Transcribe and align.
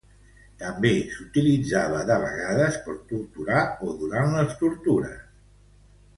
També 0.61 0.93
s'utilitzava 1.17 1.99
de 2.11 2.17
vegades 2.23 2.81
per 2.87 2.95
torturar 3.13 3.61
o 3.91 3.95
durant 4.01 4.35
les 4.41 4.57
tortures. 4.65 5.23